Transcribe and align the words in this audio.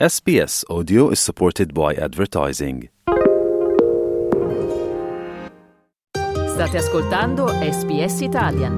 SBS 0.00 0.64
Audio 0.68 1.10
is 1.10 1.20
supported 1.20 1.72
by 1.72 1.94
advertising. 1.94 2.88
State 6.54 6.76
ascoltando 6.76 7.46
SBS 7.46 8.20
Italian. 8.20 8.74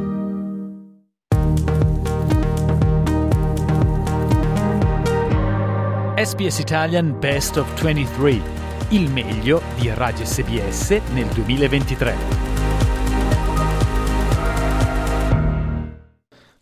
SBS 6.18 6.58
Italian 6.58 7.19
Best 7.19 7.56
of 7.56 7.67
23, 7.80 8.42
il 8.90 9.10
meglio 9.10 9.62
di 9.80 9.88
Radio 9.94 10.26
SBS 10.26 11.01
nel 11.14 11.28
2023. 11.28 12.46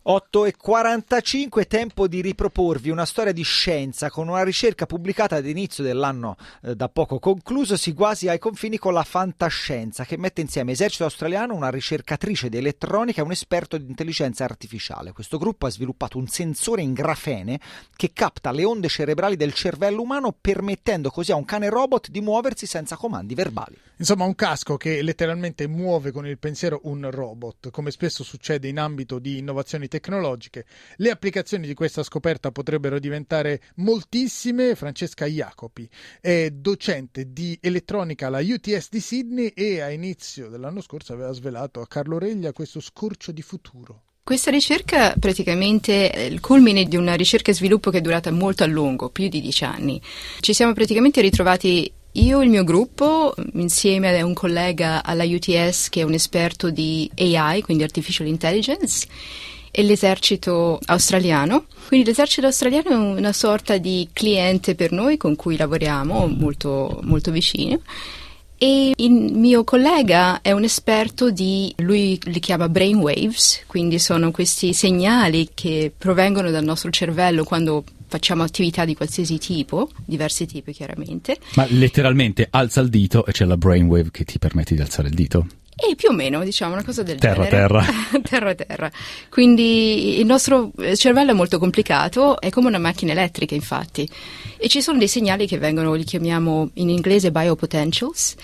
8 0.07 0.45
e 0.45 0.53
45, 0.55 1.65
tempo 1.65 2.07
di 2.07 2.21
riproporvi 2.21 2.91
una 2.91 3.05
storia 3.05 3.31
di 3.31 3.41
scienza 3.41 4.11
con 4.11 4.27
una 4.27 4.43
ricerca 4.43 4.85
pubblicata 4.85 5.37
ad 5.37 5.47
inizio 5.47 5.83
dell'anno 5.83 6.37
eh, 6.61 6.75
da 6.75 6.89
poco 6.89 7.17
conclusosi 7.17 7.91
quasi 7.95 8.29
ai 8.29 8.37
confini 8.37 8.77
con 8.77 8.93
la 8.93 9.03
fantascienza 9.03 10.05
che 10.05 10.15
mette 10.15 10.41
insieme 10.41 10.73
esercito 10.73 11.05
australiano, 11.05 11.55
una 11.55 11.71
ricercatrice 11.71 12.49
di 12.49 12.57
elettronica 12.57 13.21
e 13.21 13.23
un 13.23 13.31
esperto 13.31 13.79
di 13.79 13.89
intelligenza 13.89 14.43
artificiale. 14.43 15.11
Questo 15.11 15.39
gruppo 15.39 15.65
ha 15.65 15.71
sviluppato 15.71 16.19
un 16.19 16.27
sensore 16.27 16.83
in 16.83 16.93
grafene 16.93 17.59
che 17.95 18.11
capta 18.13 18.51
le 18.51 18.63
onde 18.63 18.89
cerebrali 18.89 19.35
del 19.35 19.55
cervello 19.55 20.03
umano 20.03 20.35
permettendo 20.39 21.09
così 21.09 21.31
a 21.31 21.35
un 21.35 21.45
cane 21.45 21.67
robot 21.67 22.09
di 22.09 22.21
muoversi 22.21 22.67
senza 22.67 22.95
comandi 22.95 23.33
verbali. 23.33 23.75
Insomma, 23.97 24.25
un 24.25 24.35
casco 24.35 24.75
che 24.75 25.01
letteralmente 25.01 25.67
muove 25.67 26.11
con 26.11 26.27
il 26.27 26.37
pensiero 26.37 26.81
un 26.83 27.09
robot, 27.09 27.71
come 27.71 27.91
spesso 27.91 28.23
succede 28.23 28.67
in 28.67 28.77
ambito 28.77 29.17
di 29.17 29.37
innovazioni 29.39 29.87
tecnologiche. 29.87 29.94
Le 29.99 31.09
applicazioni 31.09 31.67
di 31.67 31.73
questa 31.73 32.03
scoperta 32.03 32.51
potrebbero 32.51 32.99
diventare 32.99 33.61
moltissime. 33.75 34.75
Francesca 34.75 35.25
Jacopi 35.25 35.87
è 36.21 36.49
docente 36.51 37.31
di 37.31 37.57
elettronica 37.61 38.27
alla 38.27 38.41
UTS 38.41 38.89
di 38.89 38.99
Sydney 38.99 39.47
e 39.55 39.81
a 39.81 39.89
inizio 39.89 40.49
dell'anno 40.49 40.81
scorso 40.81 41.13
aveva 41.13 41.31
svelato 41.31 41.81
a 41.81 41.87
Carlo 41.87 42.17
Reglia 42.17 42.53
questo 42.53 42.79
scorcio 42.79 43.31
di 43.31 43.41
futuro. 43.41 44.03
Questa 44.25 44.49
ricerca 44.49 45.13
praticamente 45.19 46.09
è 46.09 46.21
il 46.21 46.39
culmine 46.39 46.85
di 46.85 46.95
una 46.95 47.13
ricerca 47.13 47.51
e 47.51 47.53
sviluppo 47.53 47.91
che 47.91 47.99
è 47.99 48.01
durata 48.01 48.31
molto 48.31 48.63
a 48.63 48.65
lungo, 48.65 49.09
più 49.09 49.27
di 49.29 49.39
dieci 49.39 49.63
anni. 49.63 50.01
Ci 50.39 50.51
siamo 50.51 50.73
praticamente 50.73 51.21
ritrovati 51.21 51.93
io 52.13 52.39
e 52.39 52.45
il 52.45 52.49
mio 52.49 52.63
gruppo, 52.63 53.35
insieme 53.53 54.17
a 54.17 54.25
un 54.25 54.33
collega 54.33 55.03
alla 55.03 55.25
UTS 55.25 55.89
che 55.89 55.99
è 55.99 56.03
un 56.03 56.13
esperto 56.13 56.71
di 56.71 57.07
AI, 57.15 57.61
quindi 57.61 57.83
Artificial 57.83 58.25
Intelligence, 58.25 59.07
e 59.77 59.83
l'esercito 59.83 60.79
australiano. 60.85 61.65
Quindi 61.87 62.05
l'esercito 62.07 62.45
australiano 62.47 62.89
è 62.89 62.95
una 62.95 63.33
sorta 63.33 63.77
di 63.77 64.07
cliente 64.13 64.73
per 64.73 64.93
noi 64.93 65.17
con 65.17 65.35
cui 65.35 65.57
lavoriamo 65.57 66.27
molto, 66.27 67.01
molto 67.03 67.29
vicino. 67.29 67.81
E 68.57 68.93
il 68.95 69.11
mio 69.11 69.65
collega 69.65 70.41
è 70.41 70.53
un 70.53 70.63
esperto 70.63 71.29
di, 71.29 71.73
lui 71.79 72.17
li 72.23 72.39
chiama 72.39 72.69
brainwaves, 72.69 73.63
quindi 73.67 73.99
sono 73.99 74.31
questi 74.31 74.73
segnali 74.73 75.49
che 75.53 75.91
provengono 75.95 76.51
dal 76.51 76.63
nostro 76.63 76.89
cervello 76.89 77.43
quando 77.43 77.83
facciamo 78.07 78.43
attività 78.43 78.85
di 78.85 78.95
qualsiasi 78.95 79.37
tipo, 79.39 79.89
diversi 80.05 80.45
tipi 80.45 80.71
chiaramente. 80.71 81.37
Ma 81.55 81.65
letteralmente 81.69 82.47
alza 82.49 82.79
il 82.79 82.87
dito 82.87 83.25
e 83.25 83.33
c'è 83.33 83.43
la 83.43 83.57
brainwave 83.57 84.09
che 84.09 84.23
ti 84.23 84.39
permette 84.39 84.73
di 84.73 84.79
alzare 84.79 85.09
il 85.09 85.15
dito? 85.15 85.47
E 85.77 85.95
più 85.95 86.09
o 86.09 86.13
meno, 86.13 86.41
diciamo, 86.45 86.71
una 86.71 86.85
cosa 86.85 87.03
del 87.03 87.19
terra, 87.19 87.43
genere. 87.43 87.49
Terra, 87.49 87.85
terra. 88.23 88.55
terra, 88.55 88.91
Quindi 89.29 90.19
il 90.19 90.25
nostro 90.25 90.71
cervello 90.95 91.31
è 91.31 91.33
molto 91.33 91.59
complicato, 91.59 92.39
è 92.39 92.49
come 92.49 92.67
una 92.67 92.77
macchina 92.77 93.11
elettrica, 93.11 93.55
infatti. 93.55 94.09
E 94.57 94.69
ci 94.69 94.81
sono 94.81 94.97
dei 94.97 95.09
segnali 95.09 95.45
che 95.45 95.57
vengono, 95.57 95.93
li 95.93 96.05
chiamiamo 96.05 96.69
in 96.75 96.89
inglese 96.89 97.29
biopotentials, 97.29 98.35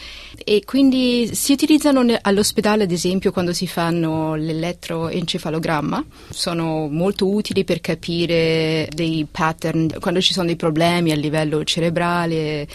e 0.44 0.64
quindi 0.66 1.34
si 1.34 1.54
utilizzano 1.54 2.06
all'ospedale, 2.22 2.84
ad 2.84 2.92
esempio, 2.92 3.32
quando 3.32 3.54
si 3.54 3.66
fanno 3.66 4.36
l'elettroencefalogramma. 4.36 6.04
Sono 6.30 6.90
molto 6.90 7.30
utili 7.30 7.64
per 7.64 7.80
capire 7.80 8.90
dei 8.94 9.26
pattern, 9.32 9.88
quando 10.02 10.20
ci 10.20 10.34
sono 10.34 10.48
dei 10.48 10.58
problemi 10.58 11.12
a 11.12 11.16
livello 11.16 11.64
cerebrale 11.64 12.68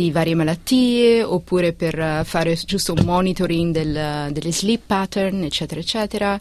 di 0.00 0.10
varie 0.10 0.34
malattie 0.34 1.22
oppure 1.22 1.72
per 1.72 2.24
fare 2.24 2.58
giusto 2.64 2.92
un 2.92 3.04
monitoring 3.04 3.72
del, 3.72 4.32
delle 4.32 4.52
sleep 4.52 4.82
pattern, 4.86 5.42
eccetera, 5.42 5.80
eccetera. 5.80 6.40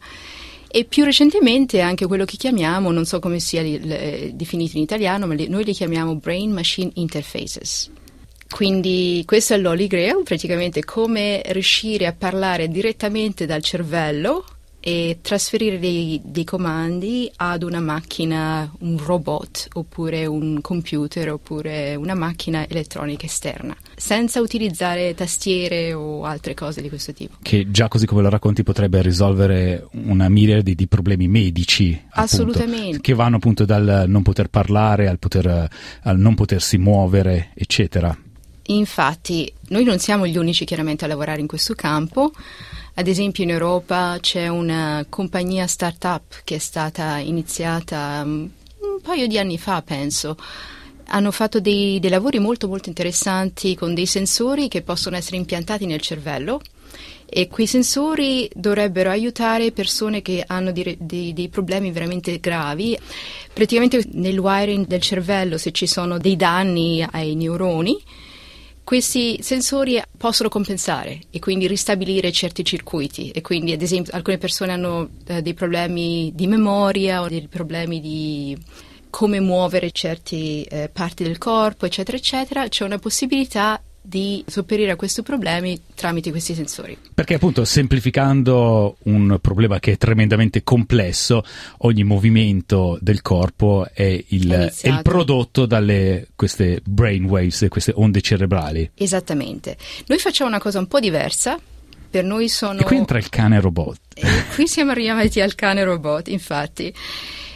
E 0.72 0.86
più 0.86 1.04
recentemente 1.04 1.82
anche 1.82 2.06
quello 2.06 2.26
che 2.26 2.38
chiamiamo, 2.38 2.92
non 2.92 3.06
so 3.06 3.20
come 3.20 3.40
sia 3.40 3.62
li, 3.62 3.80
le, 3.84 4.32
definito 4.34 4.78
in 4.78 4.84
italiano, 4.84 5.26
ma 5.26 5.34
li, 5.34 5.48
noi 5.48 5.64
li 5.64 5.74
chiamiamo 5.74 6.16
Brain 6.16 6.52
Machine 6.52 6.92
Interfaces. 6.94 7.90
Quindi 8.50 9.24
questo 9.26 9.54
è 9.54 9.58
l'Holy 9.58 9.88
Grail, 9.88 10.22
praticamente 10.24 10.84
come 10.84 11.42
riuscire 11.48 12.06
a 12.06 12.14
parlare 12.14 12.68
direttamente 12.68 13.46
dal 13.46 13.64
cervello 13.64 14.46
e 14.80 15.20
trasferire 15.22 15.78
dei, 15.78 16.22
dei, 16.24 16.44
comandi 16.46 17.30
ad 17.36 17.64
una 17.64 17.82
macchina, 17.82 18.72
un 18.80 18.98
robot 18.98 19.68
oppure 19.74 20.26
un 20.26 20.62
computer 20.62 21.32
oppure 21.32 21.96
una 21.96 22.16
macchina 22.16 22.68
elettronica 22.68 23.26
esterna, 23.26 23.76
senza 23.96 24.40
utilizzare 24.40 25.14
tastiere 25.16 25.94
o 25.94 26.24
altre 26.24 26.54
cose 26.54 26.82
di 26.82 26.88
questo 26.88 27.12
tipo. 27.14 27.36
Che 27.42 27.70
già 27.70 27.88
così 27.88 28.06
come 28.06 28.22
lo 28.22 28.30
racconti 28.30 28.64
potrebbe 28.64 29.02
risolvere 29.02 29.88
una 29.92 30.30
miriade 30.30 30.74
di 30.74 30.88
problemi 30.88 31.28
medici. 31.28 32.02
Assolutamente. 32.12 32.80
Appunto, 32.80 33.02
che 33.02 33.14
vanno 33.14 33.36
appunto 33.36 33.66
dal 33.66 34.06
non 34.08 34.22
poter 34.22 34.50
parlare 34.50 35.08
al, 35.08 35.20
poter, 35.20 35.70
al 36.04 36.18
non 36.18 36.36
potersi 36.36 36.78
muovere, 36.78 37.52
eccetera. 37.54 38.18
Infatti, 38.70 39.52
noi 39.70 39.84
non 39.84 39.98
siamo 40.00 40.28
gli 40.28 40.38
unici 40.38 40.64
chiaramente 40.64 41.04
a 41.06 41.08
lavorare 41.08 41.42
in 41.42 41.48
questo 41.48 41.74
campo. 41.74 42.32
Ad 43.00 43.08
esempio 43.08 43.46
in 43.46 43.50
Europa 43.50 44.18
c'è 44.20 44.50
una 44.50 45.06
compagnia 45.08 45.68
startup 45.68 46.42
che 46.44 46.56
è 46.56 46.58
stata 46.58 47.18
iniziata 47.20 48.26
mm, 48.26 48.42
un 48.42 49.02
paio 49.02 49.26
di 49.26 49.40
anni 49.40 49.58
fa, 49.58 49.82
penso. 49.82 50.36
Hanno 51.06 51.32
fatto 51.32 51.62
dei, 51.62 52.02
dei 52.02 52.10
lavori 52.10 52.40
molto 52.40 52.68
molto 52.68 52.90
interessanti 52.90 53.74
con 53.74 53.94
dei 53.94 54.06
sensori 54.06 54.68
che 54.68 54.82
possono 54.82 55.16
essere 55.16 55.38
impiantati 55.38 55.86
nel 55.86 56.02
cervello 56.02 56.60
e 57.26 57.48
quei 57.48 57.68
sensori 57.68 58.50
dovrebbero 58.54 59.10
aiutare 59.12 59.72
persone 59.72 60.22
che 60.22 60.44
hanno 60.46 60.74
dei, 60.74 60.98
dei, 61.00 61.32
dei, 61.32 61.48
problemi 61.48 61.92
veramente 61.92 62.38
gravi. 62.42 63.00
Praticamente 63.54 64.06
nel 64.12 64.38
wiring 64.38 64.86
del 64.88 65.00
cervello, 65.00 65.58
se 65.58 65.72
ci 65.72 65.88
sono 65.88 66.18
dei 66.18 66.36
danni 66.36 67.02
ai 67.10 67.36
neuroni, 67.36 67.98
questi 68.90 69.38
sensori 69.44 70.02
possono 70.18 70.50
compensare 70.50 71.20
e 71.30 71.38
quindi 71.38 71.68
ristabilire 71.68 72.32
certi 72.32 72.66
circuiti. 72.66 73.30
E 73.30 73.42
quindi 73.42 73.72
ad 73.72 73.84
esempio 73.84 74.12
alcune 74.16 74.40
persone 74.40 74.72
hanno 74.72 75.10
eh, 75.28 75.44
dei 75.44 75.54
problemi 75.54 76.32
di 76.34 76.48
memoria 76.48 77.22
o 77.22 77.28
dei 77.28 77.48
problemi 77.48 78.02
di 78.02 78.58
come 79.12 79.40
muovere 79.40 79.92
certe 79.92 80.66
eh, 80.66 80.90
parti 80.92 81.22
del 81.24 81.38
corpo 81.38 81.86
eccetera 81.86 82.18
eccetera. 82.18 82.68
C'è 82.68 82.84
una 82.84 82.98
possibilità 82.98 83.80
di 84.10 84.44
sopperire 84.48 84.92
a 84.92 84.96
questi 84.96 85.22
problemi 85.22 85.80
tramite 85.94 86.32
questi 86.32 86.56
sensori. 86.56 86.98
Perché 87.14 87.36
appunto 87.36 87.64
semplificando 87.64 88.98
un 89.04 89.38
problema 89.40 89.80
che 89.80 89.94
è 89.94 89.98
tremendamente 89.98 90.64
complesso, 90.64 91.44
ogni 91.80 92.04
movimento 92.04 92.98
del 93.02 93.22
corpo 93.22 93.88
è 93.94 94.26
il, 94.30 94.52
è 94.82 94.88
il 94.88 95.00
prodotto 95.04 95.68
dalle 95.68 96.30
queste 96.36 96.82
brainwaves, 96.84 97.68
queste 97.70 97.94
onde 97.96 98.22
cerebrali. 98.22 98.92
Esattamente. 98.96 99.78
Noi 100.08 100.18
facciamo 100.18 100.50
una 100.50 100.60
cosa 100.60 100.80
un 100.80 100.88
po' 100.88 101.00
diversa. 101.00 101.60
Per 102.10 102.24
noi 102.24 102.50
sono... 102.50 102.80
E 102.80 102.84
qui 102.86 102.98
entra 102.98 103.20
il 103.20 103.30
cane 103.30 103.62
robot. 103.62 104.00
E 104.16 104.26
qui 104.56 104.68
siamo 104.68 104.90
arrivati 104.90 105.40
al 105.42 105.54
cane 105.54 105.84
robot, 105.84 106.30
infatti. 106.30 106.92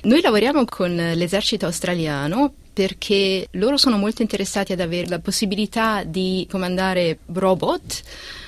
Noi 0.04 0.22
lavoriamo 0.22 0.64
con 0.66 0.96
l'esercito 0.96 1.66
australiano 1.66 2.54
perché 2.74 3.48
loro 3.52 3.78
sono 3.78 3.98
molto 3.98 4.22
interessati 4.22 4.74
ad 4.74 4.80
avere 4.80 5.08
la 5.08 5.20
possibilità 5.20 6.04
di 6.04 6.48
comandare 6.50 7.20
robot 7.28 8.02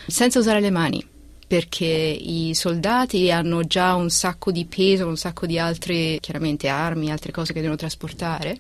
senza 0.08 0.40
usare 0.40 0.60
le 0.60 0.72
mani 0.72 1.08
perché 1.48 1.86
i 1.86 2.56
soldati 2.56 3.30
hanno 3.30 3.64
già 3.64 3.94
un 3.94 4.10
sacco 4.10 4.52
di 4.52 4.66
peso, 4.66 5.06
un 5.06 5.16
sacco 5.16 5.46
di 5.46 5.60
altre, 5.60 6.18
chiaramente 6.20 6.68
armi, 6.68 7.12
altre 7.12 7.32
cose 7.32 7.54
che 7.54 7.60
devono 7.60 7.78
trasportare 7.78 8.58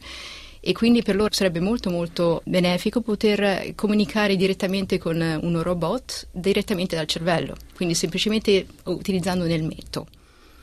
e 0.60 0.72
quindi 0.74 1.04
per 1.04 1.16
loro 1.16 1.31
sarebbe 1.31 1.60
molto 1.60 1.92
molto 1.92 2.42
benefico 2.44 3.01
poter 3.01 3.74
comunicare 3.75 4.36
direttamente 4.36 4.98
con 4.98 5.39
uno 5.42 5.62
robot 5.62 6.28
direttamente 6.31 6.95
dal 6.95 7.06
cervello, 7.06 7.56
quindi 7.75 7.94
semplicemente 7.94 8.66
utilizzando 8.86 9.45
un 9.45 9.51
elmetto. 9.51 10.07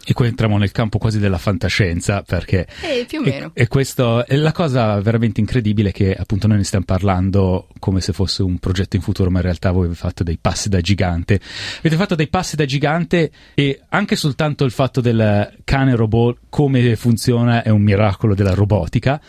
E 0.05 0.15
qui 0.15 0.27
entriamo 0.27 0.59
nel 0.59 0.73
campo 0.73 0.99
quasi 0.99 1.21
della 1.21 1.39
fantascienza, 1.39 2.23
perché 2.23 2.67
eh, 2.83 3.05
più 3.07 3.21
o 3.21 3.23
meno. 3.23 3.53
E, 3.55 3.63
e 3.63 3.69
questo 3.69 4.27
è 4.27 4.35
la 4.35 4.51
cosa 4.51 5.01
veramente 5.01 5.39
incredibile 5.39 5.93
che 5.93 6.13
appunto 6.13 6.49
noi 6.49 6.57
ne 6.57 6.65
stiamo 6.65 6.85
parlando 6.85 7.69
come 7.79 8.01
se 8.01 8.13
fosse 8.13 8.43
un 8.43 8.59
progetto 8.59 8.97
in 8.97 9.03
futuro, 9.03 9.31
ma 9.31 9.39
in 9.39 9.45
realtà 9.45 9.71
voi 9.71 9.85
avete 9.85 10.01
fatto 10.01 10.25
dei 10.25 10.39
passi 10.41 10.69
da 10.69 10.81
gigante. 10.81 11.41
Avete 11.79 11.97
fatto 11.97 12.17
dei 12.17 12.29
passi 12.29 12.57
da 12.57 12.65
gigante 12.65 13.31
e 13.55 13.81
anche 13.91 14.17
soltanto 14.17 14.65
il 14.65 14.73
fatto 14.73 15.01
del 15.01 15.59
cane 15.63 15.95
robot, 15.95 16.39
come 16.49 16.97
funziona, 16.97 17.63
è 17.63 17.69
un 17.69 17.83
miracolo 17.83 18.35
della 18.35 18.55
robotica. 18.55 19.21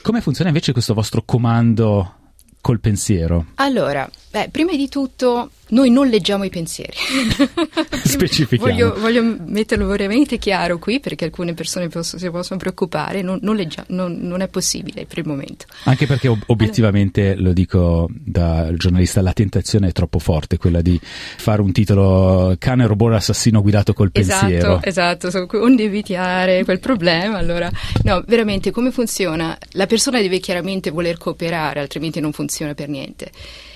Come 0.00 0.22
funziona 0.22 0.48
invece 0.48 0.72
questo 0.72 0.94
vostro 0.94 1.22
comando 1.24 2.16
col 2.62 2.80
pensiero? 2.80 3.46
Allora, 3.56 4.08
beh, 4.30 4.48
prima 4.50 4.74
di 4.74 4.88
tutto 4.88 5.50
noi 5.70 5.90
non 5.90 6.08
leggiamo 6.08 6.44
i 6.44 6.48
pensieri. 6.50 6.92
Specifichiamo. 8.04 8.72
Voglio, 8.72 8.94
voglio, 8.98 9.36
metterlo 9.46 9.86
veramente 9.86 10.38
chiaro 10.38 10.78
qui 10.78 11.00
perché 11.00 11.24
alcune 11.24 11.54
persone 11.54 11.88
posso, 11.88 12.18
si 12.18 12.30
possono 12.30 12.58
preoccupare, 12.58 13.20
non, 13.22 13.38
non, 13.42 13.56
leggia, 13.56 13.84
non, 13.88 14.18
non, 14.20 14.42
è 14.42 14.48
possibile 14.48 15.06
per 15.06 15.18
il 15.18 15.26
momento. 15.26 15.66
Anche 15.84 16.06
perché 16.06 16.28
ob- 16.28 16.44
obiettivamente, 16.46 17.32
allora. 17.32 17.48
lo 17.48 17.52
dico 17.52 18.08
da 18.12 18.70
giornalista, 18.76 19.20
la 19.22 19.32
tentazione 19.32 19.88
è 19.88 19.92
troppo 19.92 20.18
forte, 20.18 20.56
quella 20.56 20.82
di 20.82 21.00
fare 21.02 21.62
un 21.62 21.72
titolo 21.72 22.54
cane 22.58 22.86
robot 22.86 23.14
assassino 23.14 23.60
guidato 23.60 23.92
col 23.92 24.10
esatto, 24.12 24.46
pensiero. 24.46 24.80
Esatto, 24.82 25.26
esatto, 25.26 25.62
onde 25.62 25.84
evitare 25.84 26.64
quel 26.64 26.80
problema. 26.80 27.38
Allora, 27.38 27.70
no, 28.04 28.22
veramente 28.26 28.70
come 28.70 28.92
funziona? 28.92 29.56
La 29.72 29.86
persona 29.86 30.20
deve 30.20 30.38
chiaramente 30.38 30.90
voler 30.90 31.16
cooperare, 31.18 31.80
altrimenti 31.80 32.20
non 32.20 32.30
funziona 32.32 32.51
per 32.74 32.88
niente. 32.88 33.30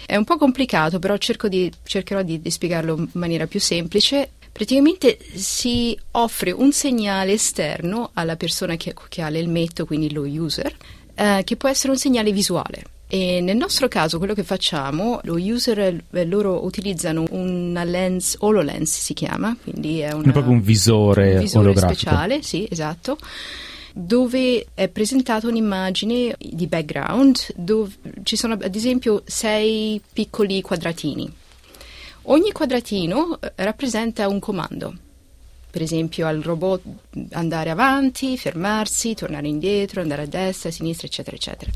È 0.06 0.14
un 0.14 0.24
po' 0.24 0.36
complicato, 0.36 0.98
però 0.98 1.16
di, 1.48 1.72
cercherò 1.84 2.22
di, 2.22 2.40
di 2.40 2.50
spiegarlo 2.50 2.96
in 2.96 3.08
maniera 3.12 3.46
più 3.46 3.58
semplice. 3.58 4.30
Praticamente 4.52 5.18
si 5.34 5.98
offre 6.12 6.50
un 6.52 6.72
segnale 6.72 7.32
esterno 7.32 8.10
alla 8.14 8.36
persona 8.36 8.76
che, 8.76 8.94
che 9.08 9.22
ha 9.22 9.28
l'elmetto, 9.28 9.84
quindi 9.84 10.12
lo 10.12 10.22
user, 10.22 10.74
eh, 11.14 11.42
che 11.44 11.56
può 11.56 11.68
essere 11.68 11.92
un 11.92 11.98
segnale 11.98 12.32
visuale. 12.32 12.82
E 13.08 13.40
nel 13.40 13.56
nostro 13.56 13.86
caso 13.88 14.18
quello 14.18 14.34
che 14.34 14.42
facciamo, 14.42 15.20
lo 15.24 15.34
user, 15.34 15.78
eh, 16.10 16.24
loro 16.24 16.64
utilizzano 16.64 17.24
una 17.30 17.84
lens, 17.84 18.36
HoloLens 18.40 18.98
si 18.98 19.14
chiama, 19.14 19.56
quindi 19.62 20.00
è, 20.00 20.12
una, 20.12 20.28
è 20.28 20.32
proprio 20.32 20.52
un 20.52 20.62
visore, 20.62 21.34
un 21.34 21.40
visore 21.40 21.66
olografico. 21.66 22.00
speciale, 22.00 22.42
sì, 22.42 22.66
esatto 22.68 23.18
dove 23.98 24.66
è 24.74 24.88
presentata 24.88 25.48
un'immagine 25.48 26.36
di 26.38 26.66
background 26.66 27.54
dove 27.54 27.94
ci 28.24 28.36
sono 28.36 28.52
ad 28.52 28.74
esempio 28.74 29.22
sei 29.24 29.98
piccoli 30.12 30.60
quadratini. 30.60 31.32
Ogni 32.24 32.52
quadratino 32.52 33.40
eh, 33.40 33.52
rappresenta 33.56 34.28
un 34.28 34.38
comando. 34.38 34.94
Per 35.70 35.80
esempio 35.80 36.26
al 36.26 36.42
robot 36.42 36.82
andare 37.30 37.70
avanti, 37.70 38.36
fermarsi, 38.36 39.14
tornare 39.14 39.48
indietro, 39.48 40.02
andare 40.02 40.22
a 40.22 40.26
destra, 40.26 40.68
a 40.68 40.72
sinistra, 40.72 41.06
eccetera, 41.06 41.36
eccetera. 41.36 41.70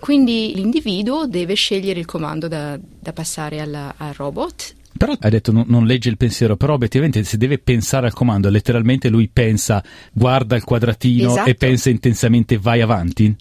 Quindi 0.00 0.52
l'individuo 0.54 1.26
deve 1.26 1.54
scegliere 1.54 1.98
il 1.98 2.06
comando 2.06 2.46
da, 2.46 2.78
da 2.78 3.12
passare 3.14 3.60
alla, 3.60 3.94
al 3.96 4.12
robot 4.12 4.74
però 5.02 5.16
hai 5.18 5.30
detto 5.30 5.50
non, 5.50 5.64
non, 5.66 5.84
legge 5.84 6.08
il 6.08 6.16
pensiero, 6.16 6.56
però 6.56 6.74
obiettivamente 6.74 7.24
se 7.24 7.36
deve 7.36 7.58
pensare 7.58 8.06
al 8.06 8.12
comando, 8.12 8.48
letteralmente 8.48 9.08
lui 9.08 9.28
pensa, 9.28 9.82
guarda 10.12 10.54
il 10.54 10.62
quadratino 10.62 11.32
esatto. 11.32 11.50
e 11.50 11.56
pensa 11.56 11.90
intensamente 11.90 12.56
vai 12.56 12.82
avanti? 12.82 13.34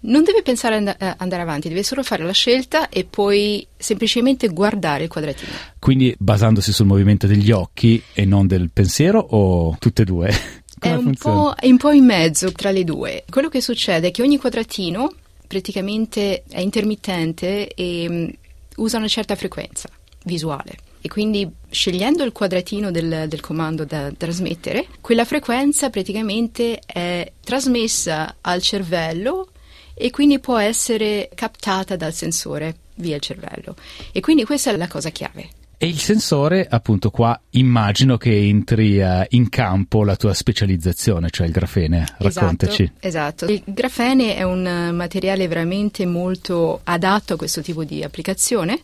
Non 0.00 0.24
deve 0.24 0.42
pensare 0.42 0.74
ad 0.74 0.88
and- 0.88 1.14
andare 1.18 1.42
avanti, 1.42 1.68
deve 1.68 1.84
solo 1.84 2.02
fare 2.02 2.24
la 2.24 2.32
scelta 2.32 2.88
e 2.88 3.04
poi 3.04 3.64
semplicemente 3.76 4.48
guardare 4.48 5.04
il 5.04 5.08
quadratino. 5.08 5.52
Quindi 5.78 6.12
basandosi 6.18 6.72
sul 6.72 6.86
movimento 6.86 7.28
degli 7.28 7.52
occhi 7.52 8.02
e 8.12 8.24
non 8.24 8.48
del 8.48 8.70
pensiero 8.72 9.20
o 9.20 9.76
tutte 9.78 10.02
e 10.02 10.04
due? 10.04 10.28
è 10.80 10.92
un, 10.94 11.14
è 11.56 11.66
un 11.68 11.76
po' 11.76 11.92
in 11.92 12.04
mezzo 12.04 12.50
tra 12.50 12.72
le 12.72 12.82
due. 12.82 13.22
Quello 13.30 13.48
che 13.48 13.60
succede 13.60 14.08
è 14.08 14.10
che 14.10 14.22
ogni 14.22 14.38
quadratino 14.38 15.12
praticamente 15.46 16.42
è 16.48 16.58
intermittente 16.58 17.68
e 17.68 18.06
um, 18.08 18.30
usa 18.78 18.98
una 18.98 19.06
certa 19.06 19.36
frequenza 19.36 19.88
visuale 20.24 20.92
e 21.04 21.08
quindi 21.08 21.46
scegliendo 21.68 22.24
il 22.24 22.32
quadratino 22.32 22.90
del, 22.90 23.26
del, 23.28 23.40
comando 23.40 23.84
da 23.84 24.10
trasmettere, 24.16 24.86
quella 25.02 25.26
frequenza 25.26 25.90
praticamente 25.90 26.78
è 26.78 27.30
trasmessa 27.44 28.36
al 28.40 28.62
cervello 28.62 29.50
e 29.92 30.08
quindi 30.08 30.38
può 30.38 30.56
essere 30.56 31.28
captata 31.34 31.96
dal 31.96 32.14
sensore 32.14 32.76
via 32.94 33.16
il 33.16 33.20
cervello. 33.20 33.76
E 34.12 34.20
quindi 34.20 34.46
questa 34.46 34.70
è 34.70 34.76
la 34.78 34.88
cosa 34.88 35.10
chiave. 35.10 35.50
E 35.76 35.88
il 35.88 35.98
sensore, 35.98 36.66
appunto, 36.66 37.10
qua 37.10 37.38
immagino 37.50 38.16
che 38.16 38.34
entri 38.34 38.98
uh, 38.98 39.24
in 39.28 39.50
campo 39.50 40.04
la 40.04 40.16
tua 40.16 40.32
specializzazione, 40.32 41.28
cioè 41.28 41.46
il 41.46 41.52
grafene. 41.52 42.06
Raccontaci. 42.16 42.90
Esatto, 42.98 43.44
esatto. 43.44 43.52
Il 43.52 43.62
grafene 43.66 44.36
è 44.36 44.42
un 44.42 44.90
materiale 44.94 45.48
veramente 45.48 46.06
molto 46.06 46.80
adatto 46.84 47.34
a 47.34 47.36
questo 47.36 47.60
tipo 47.60 47.84
di 47.84 48.02
applicazione 48.02 48.80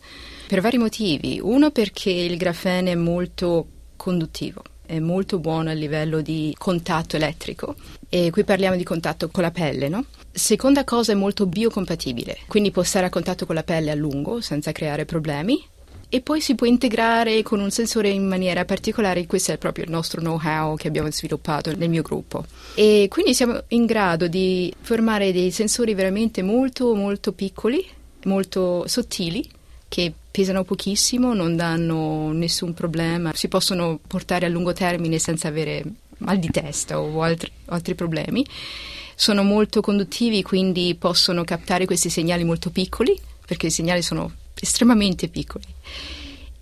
per 0.51 0.59
vari 0.59 0.77
motivi. 0.77 1.39
Uno 1.41 1.71
perché 1.71 2.09
il 2.09 2.35
grafene 2.35 2.91
è 2.91 2.95
molto 2.95 3.67
conduttivo, 3.95 4.61
è 4.85 4.99
molto 4.99 5.39
buono 5.39 5.69
a 5.69 5.73
livello 5.73 6.19
di 6.19 6.53
contatto 6.57 7.15
elettrico 7.15 7.75
e 8.09 8.31
qui 8.31 8.43
parliamo 8.43 8.75
di 8.75 8.83
contatto 8.83 9.29
con 9.29 9.43
la 9.43 9.51
pelle, 9.51 9.87
no? 9.87 10.03
Seconda 10.29 10.83
cosa 10.83 11.13
è 11.13 11.15
molto 11.15 11.45
biocompatibile, 11.45 12.39
quindi 12.47 12.71
può 12.71 12.83
stare 12.83 13.05
a 13.05 13.09
contatto 13.09 13.45
con 13.45 13.55
la 13.55 13.63
pelle 13.63 13.91
a 13.91 13.95
lungo 13.95 14.41
senza 14.41 14.73
creare 14.73 15.05
problemi 15.05 15.57
e 16.09 16.19
poi 16.19 16.41
si 16.41 16.55
può 16.55 16.67
integrare 16.67 17.43
con 17.43 17.61
un 17.61 17.71
sensore 17.71 18.09
in 18.09 18.27
maniera 18.27 18.65
particolare, 18.65 19.25
questo 19.27 19.53
è 19.53 19.57
proprio 19.57 19.85
il 19.85 19.89
nostro 19.89 20.19
know-how 20.19 20.75
che 20.75 20.89
abbiamo 20.89 21.09
sviluppato 21.11 21.73
nel 21.73 21.87
mio 21.87 22.01
gruppo. 22.01 22.43
E 22.75 23.07
quindi 23.09 23.33
siamo 23.33 23.63
in 23.69 23.85
grado 23.85 24.27
di 24.27 24.73
formare 24.81 25.31
dei 25.31 25.51
sensori 25.51 25.93
veramente 25.93 26.43
molto 26.43 26.93
molto 26.93 27.31
piccoli, 27.31 27.87
molto 28.25 28.85
sottili 28.87 29.49
che 29.87 30.13
pesano 30.31 30.63
pochissimo, 30.63 31.33
non 31.33 31.55
danno 31.55 32.31
nessun 32.31 32.73
problema, 32.73 33.31
si 33.35 33.49
possono 33.49 33.99
portare 34.07 34.45
a 34.45 34.49
lungo 34.49 34.73
termine 34.73 35.19
senza 35.19 35.49
avere 35.49 35.83
mal 36.19 36.39
di 36.39 36.49
testa 36.49 36.99
o 36.99 37.21
altri, 37.21 37.51
altri 37.65 37.93
problemi. 37.93 38.45
Sono 39.15 39.43
molto 39.43 39.81
conduttivi, 39.81 40.41
quindi 40.41 40.95
possono 40.97 41.43
captare 41.43 41.85
questi 41.85 42.09
segnali 42.09 42.43
molto 42.43 42.69
piccoli, 42.71 43.19
perché 43.45 43.67
i 43.67 43.71
segnali 43.71 44.01
sono 44.01 44.31
estremamente 44.55 45.27
piccoli. 45.27 45.65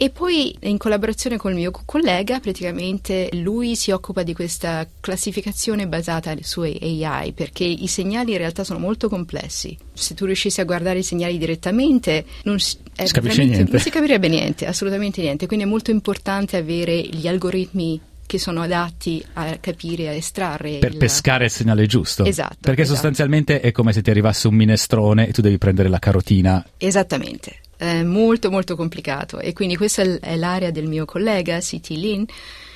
E 0.02 0.12
poi 0.12 0.56
in 0.62 0.78
collaborazione 0.78 1.36
con 1.36 1.52
il 1.52 1.58
mio 1.58 1.72
collega, 1.84 2.40
praticamente 2.40 3.28
lui 3.34 3.76
si 3.76 3.92
occupa 3.92 4.24
di 4.24 4.34
questa 4.34 4.88
classificazione 5.02 5.88
basata 5.88 6.34
su 6.40 6.62
AI, 6.62 7.34
perché 7.34 7.66
i 7.66 7.88
segnali 7.88 8.32
in 8.32 8.38
realtà 8.38 8.64
sono 8.64 8.80
molto 8.80 9.10
complessi. 9.10 9.78
Se 9.92 10.14
tu 10.14 10.24
riuscissi 10.24 10.62
a 10.62 10.64
guardare 10.64 11.00
i 11.00 11.04
segnali 11.04 11.38
direttamente, 11.38 12.26
non 12.44 12.60
si, 13.06 13.32
si, 13.32 13.66
non 13.70 13.80
si 13.80 13.90
capirebbe 13.90 14.28
niente, 14.28 14.66
assolutamente 14.66 15.22
niente. 15.22 15.48
Quindi 15.48 15.66
è 15.66 15.68
molto 15.68 15.92
importante 15.92 16.58
avere 16.58 17.00
gli 17.00 17.28
algoritmi 17.28 18.00
che 18.26 18.38
sono 18.38 18.62
adatti 18.62 19.26
a 19.34 19.58
capire, 19.60 20.10
a 20.10 20.12
estrarre. 20.12 20.78
Per 20.78 20.92
il... 20.92 20.98
pescare 20.98 21.46
il 21.46 21.52
segnale 21.52 21.88
giusto. 21.88 22.26
Esatto. 22.26 22.58
Perché 22.62 22.82
esatto. 22.82 22.96
sostanzialmente 22.96 23.60
è 23.60 23.72
come 23.72 23.92
se 23.92 24.02
ti 24.04 24.12
arrivasse 24.12 24.48
un 24.48 24.54
minestrone 24.54 25.28
e 25.28 25.32
tu 25.32 25.42
devi 25.42 25.58
prendere 25.58 25.90
la 25.90 26.00
carotina. 26.00 26.64
Esattamente 26.78 27.56
è 27.80 28.04
molto 28.04 28.52
molto 28.52 28.76
complicato 28.76 29.40
e 29.40 29.54
quindi 29.54 29.78
questa 29.78 30.02
è 30.02 30.36
l'area 30.36 30.70
del 30.70 30.86
mio 30.86 31.06
collega 31.06 31.60
C.T. 31.60 31.88
Lin 31.92 32.26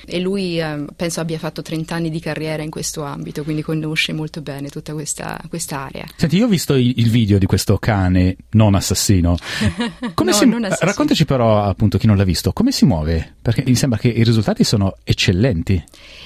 e 0.06 0.20
lui 0.20 0.58
eh, 0.60 0.84
penso 0.94 1.20
abbia 1.20 1.38
fatto 1.38 1.62
30 1.62 1.94
anni 1.94 2.10
di 2.10 2.20
carriera 2.20 2.62
in 2.62 2.70
questo 2.70 3.02
ambito, 3.02 3.42
quindi 3.42 3.62
conosce 3.62 4.12
molto 4.12 4.40
bene 4.40 4.68
tutta 4.68 4.92
questa 4.92 5.40
area. 5.68 6.04
Senti, 6.16 6.36
io 6.36 6.46
ho 6.46 6.48
visto 6.48 6.74
il, 6.74 6.92
il, 6.96 7.10
video 7.10 7.38
di 7.38 7.46
questo 7.46 7.78
cane 7.78 8.36
non 8.50 8.74
assassino. 8.74 9.36
Come 10.14 10.30
no, 10.30 10.36
si, 10.36 10.46
non 10.46 10.64
assassino. 10.64 10.90
Raccontaci 10.90 11.24
però, 11.24 11.62
appunto, 11.62 11.98
chi 11.98 12.06
non 12.06 12.16
l'ha 12.16 12.24
visto, 12.24 12.52
come 12.52 12.72
si 12.72 12.84
muove? 12.84 13.34
Perché 13.40 13.62
mi 13.66 13.74
sembra 13.74 13.98
che 13.98 14.08
i 14.08 14.24
risultati 14.24 14.64
sono 14.64 14.96
eccellenti. 15.04 15.82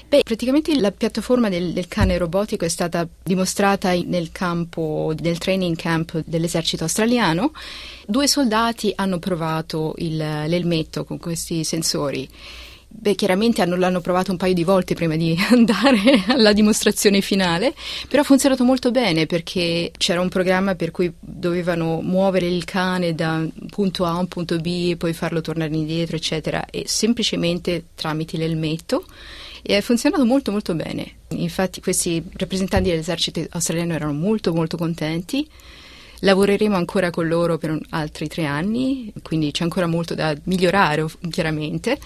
Beh, 0.09 0.23
praticamente 0.25 0.79
la 0.81 0.91
piattaforma 0.91 1.49
del, 1.49 1.73
del 1.73 1.89
cane 1.89 2.17
robotico 2.17 2.65
è 2.65 2.69
stata 2.69 3.07
dimostrata 3.23 3.93
nel 3.93 4.31
campo, 4.33 5.15
nel 5.21 5.39
training 5.39 5.77
camp 5.77 6.23
dell'esercito 6.25 6.85
australiano. 6.85 7.53
Due 8.07 8.27
soldati 8.27 8.93
hanno 8.95 9.19
provato 9.19 9.95
il, 9.99 10.17
l'elmetto 10.17 11.05
con 11.05 11.19
questi 11.19 11.63
sensori 11.65 12.29
Beh, 12.91 13.15
chiaramente 13.15 13.61
hanno, 13.61 13.77
l'hanno 13.77 14.01
provato 14.01 14.31
un 14.31 14.39
paio 14.39 14.55
di 14.55 14.65
volte 14.65 14.95
prima 14.95 15.15
di 15.15 15.37
andare 15.51 16.25
alla 16.29 16.55
dimostrazione 16.55 17.21
finale, 17.21 17.75
però 18.09 18.23
ha 18.23 18.25
funzionato 18.25 18.65
molto 18.65 18.91
bene 18.91 19.27
perché 19.27 19.93
c'era 19.97 20.23
un 20.23 20.31
programma 20.31 20.75
per 20.75 20.91
cui 20.91 21.13
dovevano 21.21 22.01
muovere 22.01 22.47
il 22.47 22.65
cane 22.65 23.15
da 23.15 23.35
un 23.35 23.53
punto 23.69 24.07
A 24.07 24.13
a 24.13 24.19
un 24.19 24.27
punto 24.27 24.59
B 24.59 24.89
e 24.91 24.97
poi 24.97 25.13
farlo 25.13 25.43
tornare 25.43 25.75
indietro, 25.77 26.17
eccetera, 26.17 26.65
e 26.71 26.85
semplicemente 26.87 27.85
tramite 27.95 28.39
l'elmetto 28.39 29.05
e 29.63 29.77
ha 29.77 29.81
funzionato 29.83 30.25
molto 30.25 30.51
molto 30.51 30.75
bene. 30.75 31.19
Infatti 31.29 31.83
questi 31.83 32.25
rappresentanti 32.37 32.89
dell'esercito 32.89 33.45
australiano 33.51 33.93
erano 33.93 34.15
molto 34.15 34.55
molto 34.55 34.79
contenti. 34.79 35.47
Lavoreremo 36.21 36.75
ancora 36.75 37.11
con 37.11 37.29
loro 37.29 37.59
per 37.59 37.79
altri 37.91 38.29
tre 38.29 38.47
anni, 38.47 39.13
quindi 39.23 39.51
c'è 39.53 39.63
ancora 39.63 39.87
molto 39.87 40.15
da 40.15 40.35
migliorare 40.45 41.05
chiaramente 41.31 41.99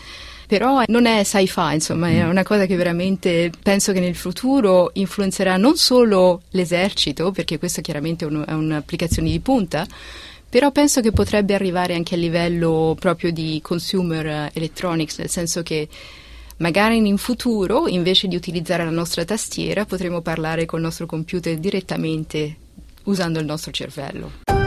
però 0.53 0.83
non 0.89 1.07
è 1.07 1.25
sci-fi, 1.25 1.73
insomma, 1.73 2.11
è 2.11 2.27
mm. 2.27 2.29
una 2.29 2.43
cosa 2.43 2.67
che 2.67 2.77
veramente 2.77 3.51
penso 3.63 3.93
che 3.93 4.01
nel 4.01 4.15
futuro 4.15 4.91
influenzerà 4.93 5.57
non 5.57 5.79
solo 5.79 6.43
l'esercito, 6.51 7.31
perché 7.31 7.59
questa 7.59 7.81
chiaramente 7.81 8.27
è, 8.27 8.29
un, 8.29 8.45
è 8.47 8.53
un'applicazione 8.53 9.31
di 9.31 9.41
punta, 9.41 9.87
però 10.51 10.71
penso 10.71 11.01
che 11.01 11.11
potrebbe 11.11 11.55
arrivare 11.55 11.95
anche 11.95 12.17
a 12.17 12.19
livello 12.19 12.95
proprio 13.01 13.33
di 13.33 13.61
consumer 13.63 14.51
electronics, 14.53 15.21
nel 15.21 15.31
senso 15.31 15.63
che 15.63 15.89
magari 16.59 16.99
in 16.99 17.17
futuro, 17.17 17.89
invece 17.89 18.29
di 18.29 18.37
utilizzare 18.37 18.85
la 18.85 18.91
nostra 18.91 19.25
tastiera, 19.25 19.87
potremo 19.87 20.21
parlare 20.21 20.67
col 20.67 20.83
nostro 20.83 21.07
computer 21.07 21.57
direttamente 21.57 22.57
usando 23.05 23.39
il 23.39 23.47
nostro 23.47 23.71
cervello. 23.71 24.62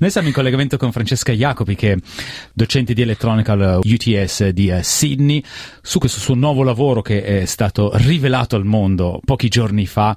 Noi 0.00 0.10
siamo 0.10 0.28
in 0.28 0.32
collegamento 0.32 0.78
con 0.78 0.92
Francesca 0.92 1.30
Jacopi, 1.30 1.74
che 1.74 1.92
è 1.92 1.96
docente 2.54 2.94
di 2.94 3.02
elettronica 3.02 3.52
al 3.52 3.80
UTS 3.82 4.48
di 4.48 4.70
uh, 4.70 4.78
Sydney, 4.80 5.44
su 5.82 5.98
questo 5.98 6.20
suo 6.20 6.34
nuovo 6.34 6.62
lavoro 6.62 7.02
che 7.02 7.22
è 7.22 7.44
stato 7.44 7.90
rivelato 7.96 8.56
al 8.56 8.64
mondo 8.64 9.20
pochi 9.22 9.48
giorni 9.48 9.84
fa, 9.84 10.16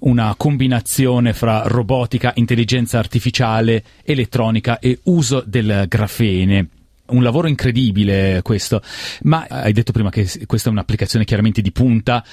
una 0.00 0.34
combinazione 0.36 1.32
fra 1.32 1.62
robotica, 1.64 2.32
intelligenza 2.34 2.98
artificiale, 2.98 3.84
elettronica 4.02 4.80
e 4.80 4.98
uso 5.04 5.44
del 5.46 5.84
grafene 5.86 6.79
un 7.10 7.22
lavoro 7.22 7.48
incredibile 7.48 8.40
questo, 8.42 8.82
ma 9.22 9.46
hai 9.48 9.72
detto 9.72 9.92
prima 9.92 10.10
che 10.10 10.28
questa 10.46 10.68
è 10.68 10.72
un'applicazione 10.72 11.24
chiaramente 11.24 11.62
di 11.62 11.72
punta 11.72 12.24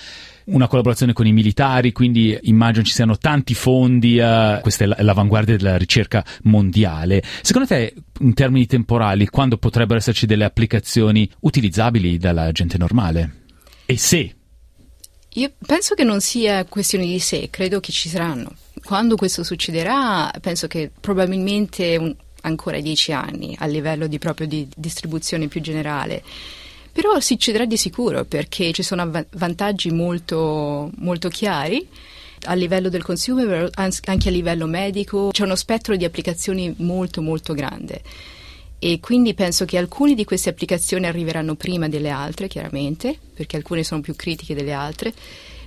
una 0.47 0.67
collaborazione 0.67 1.13
con 1.13 1.25
i 1.25 1.33
militari, 1.33 1.91
quindi 1.91 2.37
immagino 2.43 2.85
ci 2.85 2.93
siano 2.93 3.17
tanti 3.17 3.53
fondi, 3.53 4.19
uh, 4.19 4.61
questa 4.61 4.85
è 4.85 5.01
l'avanguardia 5.03 5.57
della 5.57 5.77
ricerca 5.77 6.23
mondiale. 6.43 7.21
Secondo 7.41 7.67
te, 7.67 7.93
in 8.19 8.33
termini 8.33 8.65
temporali, 8.65 9.27
quando 9.27 9.57
potrebbero 9.57 9.99
esserci 9.99 10.25
delle 10.25 10.45
applicazioni 10.45 11.29
utilizzabili 11.41 12.17
dalla 12.17 12.51
gente 12.51 12.77
normale? 12.77 13.43
E 13.85 13.97
se? 13.97 14.35
Io 15.33 15.51
penso 15.65 15.95
che 15.95 16.03
non 16.03 16.21
sia 16.21 16.65
questione 16.65 17.05
di 17.05 17.19
se, 17.19 17.49
credo 17.49 17.79
che 17.79 17.91
ci 17.91 18.09
saranno. 18.09 18.55
Quando 18.83 19.15
questo 19.15 19.43
succederà, 19.43 20.31
penso 20.41 20.67
che 20.67 20.89
probabilmente 20.99 21.97
un, 21.97 22.15
ancora 22.47 22.79
dieci 22.79 23.11
anni 23.11 23.55
a 23.59 23.65
livello 23.65 24.07
di 24.07 24.17
proprio 24.19 24.47
di 24.47 24.67
distribuzione 24.75 25.47
più 25.47 25.61
generale. 25.61 26.23
Però 26.91 27.19
succederà 27.19 27.65
di 27.65 27.77
sicuro 27.77 28.25
perché 28.25 28.71
ci 28.71 28.81
sono 28.81 29.03
av- 29.03 29.27
vantaggi 29.31 29.91
molto, 29.91 30.89
molto 30.97 31.29
chiari 31.29 31.87
a 32.45 32.53
livello 32.53 32.89
del 32.89 33.03
consumer, 33.03 33.69
anche 33.73 34.29
a 34.29 34.31
livello 34.31 34.67
medico, 34.67 35.29
c'è 35.31 35.43
uno 35.43 35.55
spettro 35.55 35.95
di 35.95 36.05
applicazioni 36.05 36.73
molto 36.77 37.21
molto 37.21 37.53
grande 37.53 38.01
e 38.79 38.99
quindi 38.99 39.33
penso 39.33 39.65
che 39.65 39.77
alcune 39.77 40.13
di 40.13 40.23
queste 40.23 40.49
applicazioni 40.49 41.07
arriveranno 41.07 41.55
prima 41.55 41.87
delle 41.89 42.09
altre, 42.09 42.47
chiaramente, 42.47 43.17
perché 43.33 43.57
alcune 43.57 43.83
sono 43.83 44.01
più 44.01 44.15
critiche 44.15 44.53
delle 44.53 44.73
altre. 44.73 45.13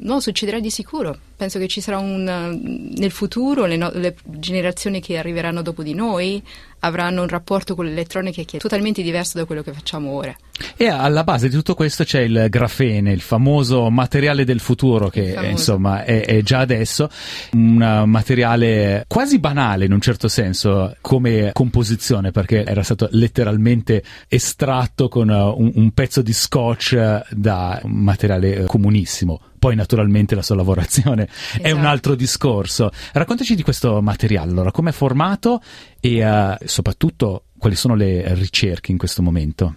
No, 0.00 0.20
succederà 0.20 0.60
di 0.60 0.70
sicuro. 0.70 1.16
Penso 1.36 1.58
che 1.58 1.68
ci 1.68 1.80
sarà 1.80 1.98
un 1.98 2.92
nel 2.96 3.10
futuro 3.10 3.66
le, 3.66 3.76
no, 3.76 3.90
le 3.94 4.14
generazioni 4.24 5.00
che 5.00 5.18
arriveranno 5.18 5.62
dopo 5.62 5.82
di 5.82 5.94
noi 5.94 6.42
avranno 6.80 7.22
un 7.22 7.28
rapporto 7.28 7.74
con 7.74 7.84
l'elettronica 7.84 8.42
che 8.42 8.56
è 8.56 8.60
totalmente 8.60 9.02
diverso 9.02 9.38
da 9.38 9.44
quello 9.44 9.62
che 9.62 9.72
facciamo 9.72 10.10
ora. 10.10 10.34
E 10.76 10.88
alla 10.88 11.24
base 11.24 11.48
di 11.48 11.54
tutto 11.54 11.74
questo 11.74 12.04
c'è 12.04 12.20
il 12.20 12.46
grafene, 12.48 13.12
il 13.12 13.20
famoso 13.20 13.90
materiale 13.90 14.44
del 14.44 14.60
futuro 14.60 15.08
che 15.08 15.36
insomma 15.44 16.04
è, 16.04 16.24
è, 16.24 16.42
già 16.42 16.58
adesso 16.58 17.08
un 17.52 18.04
materiale 18.06 19.04
quasi 19.06 19.38
banale 19.38 19.84
in 19.84 19.92
un 19.92 20.00
certo 20.00 20.28
senso 20.28 20.96
come 21.00 21.50
composizione 21.52 22.30
perché 22.30 22.64
era 22.64 22.82
stato 22.82 23.08
letteralmente 23.12 24.02
estratto 24.28 25.08
con 25.08 25.28
un, 25.28 25.72
un 25.74 25.90
pezzo 25.92 26.22
di 26.22 26.32
scotch 26.32 27.28
da 27.30 27.80
un 27.82 27.90
materiale 27.92 28.64
comunissimo. 28.64 29.40
Poi 29.60 29.74
naturalmente 29.74 30.34
la 30.34 30.40
sua 30.40 30.56
lavorazione 30.56 31.28
esatto. 31.28 31.62
è 31.62 31.70
un 31.70 31.80
esatto. 31.80 31.92
altro 31.92 32.14
discorso. 32.14 32.90
Raccontaci 33.12 33.54
di 33.54 33.62
questo 33.62 34.00
materiale, 34.00 34.50
allora, 34.50 34.70
come 34.70 34.88
è 34.88 34.92
formato 34.94 35.62
e 36.00 36.26
uh, 36.26 36.56
soprattutto 36.64 37.44
quali 37.58 37.76
sono 37.76 37.94
le 37.94 38.34
ricerche 38.34 38.90
in 38.90 38.96
questo 38.96 39.20
momento? 39.20 39.74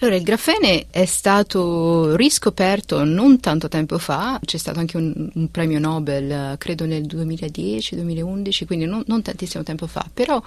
Allora, 0.00 0.16
il 0.16 0.22
grafene 0.22 0.86
è 0.90 1.04
stato 1.06 2.14
riscoperto 2.14 3.02
non 3.04 3.40
tanto 3.40 3.68
tempo 3.68 3.98
fa, 3.98 4.38
c'è 4.44 4.56
stato 4.56 4.78
anche 4.78 4.96
un, 4.96 5.30
un 5.32 5.50
premio 5.50 5.80
Nobel, 5.80 6.56
credo 6.56 6.86
nel 6.86 7.02
2010-2011, 7.02 8.66
quindi 8.66 8.84
non, 8.84 9.02
non, 9.06 9.22
tantissimo 9.22 9.64
tempo 9.64 9.88
fa, 9.88 10.08
però 10.12 10.40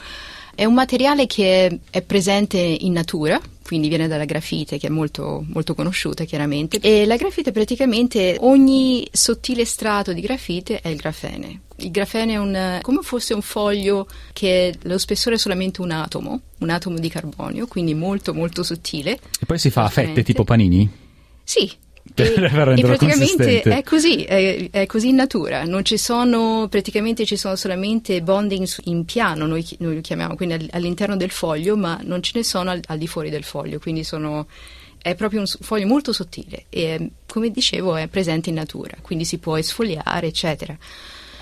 è 0.55 0.65
un 0.65 0.74
materiale 0.74 1.27
che 1.27 1.79
è 1.89 2.01
presente 2.01 2.58
in 2.58 2.93
natura, 2.93 3.39
quindi 3.63 3.88
viene 3.88 4.08
dalla 4.08 4.25
grafite 4.25 4.77
che 4.77 4.88
è 4.88 4.89
molto, 4.89 5.46
molto 5.48 5.74
conosciuta 5.75 6.24
chiaramente, 6.25 6.79
e 6.81 7.05
la 7.05 7.15
grafite 7.15 7.51
praticamente 7.51 8.38
ogni 8.39 9.08
sottile 9.12 9.65
strato 9.65 10.13
di 10.13 10.22
grafite 10.22 10.81
è 10.81 10.89
il 10.89 10.98
grafene. 10.98 11.62
Il 11.77 11.91
grafene 11.91 12.34
è 12.34 12.38
un, 12.38 12.79
come 12.81 13.00
fosse 13.01 13.34
un 13.34 13.41
foglio 13.41 14.08
che 14.34 14.75
lo 14.81 14.98
spessore 14.98 15.36
è 15.36 15.39
solamente 15.39 15.81
un 15.81 15.91
atomo, 15.91 16.41
un 16.60 16.70
atomo 16.70 17.00
di 17.00 17.10
carbonio, 17.10 17.65
quindi 17.67 17.93
molto 17.93 18.34
molto 18.34 18.63
sottile. 18.63 19.20
E 19.39 19.46
poi 19.46 19.58
si 19.58 19.70
fa 19.70 19.84
a 19.84 19.89
fette 19.89 20.22
tipo 20.24 20.43
panini? 20.43 20.89
Sì, 21.43 21.72
e, 22.15 22.34
e 22.77 22.82
praticamente 22.82 23.62
è 23.62 23.84
così, 23.84 24.24
è, 24.24 24.70
è, 24.70 24.86
così 24.86 25.10
in 25.10 25.15
natura, 25.15 25.63
non 25.63 25.84
ci 25.84 25.98
sono, 25.98 26.68
praticamente 26.70 27.25
ci 27.25 27.38
sono 27.38 27.56
solamente 27.56 28.22
bonding 28.22 28.68
in 28.86 29.06
piano, 29.06 29.46
noi, 29.46 29.65
noi 29.80 29.96
lo 29.96 30.01
chiamiamo, 30.01 30.36
quindi 30.36 30.68
all'interno 30.72 31.15
del 31.15 31.32
foglio, 31.32 31.75
ma 31.77 32.00
non 32.03 32.22
ce 32.22 32.32
ne 32.36 32.44
sono 32.44 32.72
al, 32.72 32.82
al 32.88 32.98
di 32.98 33.08
fuori 33.08 33.30
del 33.30 33.44
foglio, 33.44 33.80
quindi 33.80 34.03
sono, 34.03 34.48
è 35.01 35.15
proprio 35.15 35.39
un 35.39 35.48
foglio 35.48 35.88
molto 35.88 36.13
sottile 36.13 36.65
e 36.70 37.12
come 37.25 37.50
dicevo 37.50 37.96
è 37.96 38.08
presente 38.08 38.50
in 38.50 38.56
natura, 38.56 38.98
quindi 39.01 39.25
si 39.25 39.38
può 39.38 39.58
esfoliare, 39.58 40.27
eccetera. 40.27 40.77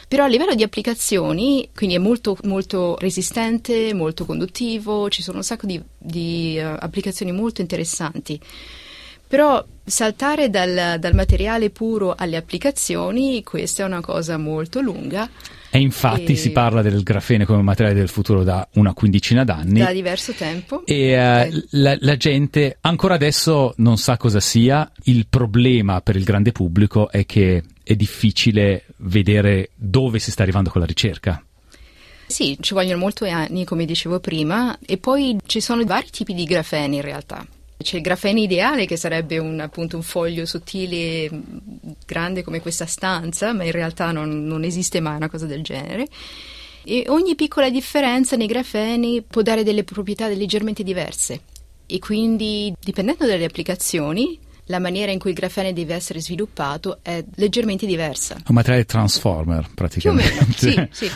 Però 0.10 0.24
a 0.24 0.28
livello 0.28 0.56
di 0.56 0.64
applicazioni, 0.64 1.70
quindi 1.76 1.94
è 1.94 2.00
molto, 2.00 2.36
molto 2.46 2.98
resistente, 3.00 3.94
molto 3.94 4.26
conduttivo, 4.26 5.08
ci 5.08 5.22
sono 5.22 5.38
un 5.38 5.44
sacco 5.44 5.68
di, 5.68 5.80
di 5.96 6.60
uh, 6.60 6.78
applicazioni 6.80 7.32
molto 7.32 7.62
interessanti. 7.62 8.40
Però 9.28 9.64
saltare 9.90 10.50
dal, 10.50 10.98
dal, 11.00 11.14
materiale 11.14 11.70
puro 11.70 12.16
alle 12.18 12.38
applicazioni, 12.38 13.44
questa 13.44 13.84
è 13.84 13.86
una 13.86 14.02
cosa 14.02 14.38
molto 14.38 14.80
lunga. 14.82 15.30
E 15.72 15.80
infatti 15.80 16.32
e... 16.32 16.36
si 16.36 16.52
parla 16.52 16.82
del 16.82 17.04
grafene 17.04 17.46
come 17.46 17.62
materiale 17.62 17.96
del 17.96 18.08
futuro 18.08 18.44
da 18.44 18.68
una 18.74 18.94
quindicina 18.94 19.44
d'anni. 19.44 19.80
Da 19.80 19.92
diverso 19.92 20.34
tempo. 20.34 20.84
E 20.86 21.16
uh, 21.16 21.64
la, 21.72 21.96
la, 22.00 22.18
gente 22.18 22.78
ancora 22.82 23.16
adesso 23.16 23.74
non 23.78 23.98
sa 23.98 24.18
cosa 24.18 24.40
sia. 24.40 24.90
Il 25.04 25.28
problema 25.28 26.02
per 26.02 26.16
il 26.16 26.24
grande 26.24 26.52
pubblico 26.52 27.12
è 27.12 27.26
che 27.26 27.64
è 27.84 27.96
difficile 27.96 28.86
vedere 28.98 29.70
dove 29.76 30.20
si 30.20 30.32
sta 30.32 30.44
arrivando 30.44 30.70
con 30.70 30.82
la 30.82 30.88
ricerca. 30.88 31.44
Sì, 32.26 32.58
ci 32.60 32.76
vogliono 32.76 33.00
molti 33.00 33.28
anni, 33.28 33.66
come 33.66 33.86
dicevo 33.86 34.20
prima, 34.20 34.78
e 34.86 34.98
poi 34.98 35.38
ci 35.48 35.62
sono 35.62 35.84
vari 35.84 36.10
tipi 36.12 36.36
di 36.36 36.44
grafeni 36.44 36.98
in 36.98 37.02
realtà. 37.02 37.44
C'è 37.82 37.96
il 37.96 38.02
grafene 38.02 38.42
ideale 38.42 38.86
che 38.86 38.98
sarebbe 38.98 39.38
un, 39.38 39.60
appunto 39.62 39.96
un 39.96 40.04
foglio 40.04 40.46
sottile 40.46 41.30
grande 42.06 42.44
come 42.44 42.60
questa 42.60 42.86
stanza, 42.86 43.54
ma 43.54 43.64
in 43.64 43.72
realtà 43.72 44.12
non, 44.12 44.46
non 44.46 44.64
esiste 44.64 45.00
mai 45.00 45.16
una 45.16 45.30
cosa 45.30 45.46
del 45.46 45.64
genere. 45.64 46.08
E 46.84 47.06
ogni 47.08 47.36
piccola 47.36 47.70
differenza 47.70 48.36
nei 48.36 48.48
grafeni 48.48 49.22
può 49.22 49.42
dare 49.42 49.64
delle 49.64 49.84
proprietà 49.84 50.28
leggermente 50.28 50.84
diverse 50.84 51.42
e 51.86 52.00
quindi 52.00 52.74
dipendendo 52.80 53.26
dalle 53.26 53.46
applicazioni 53.46 54.38
la 54.66 54.80
maniera 54.80 55.12
in 55.12 55.18
cui 55.18 55.32
il 55.32 55.36
grafene 55.36 55.74
deve 55.74 55.96
essere 55.96 56.22
sviluppato 56.22 57.00
è 57.02 57.24
leggermente 57.36 57.88
diversa. 57.88 58.36
Un 58.36 58.56
materiale 58.56 58.86
transformer 58.86 59.68
praticamente. 59.74 60.30
Più 60.30 60.38
o 60.38 60.76
meno, 60.76 60.90
sì, 60.92 61.06
sì. 61.06 61.12